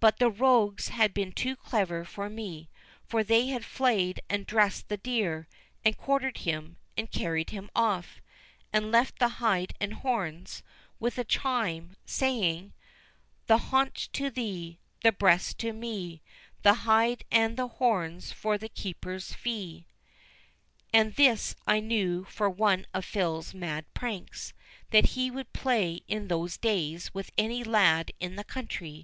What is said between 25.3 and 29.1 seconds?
would play in those days with any lad in the country.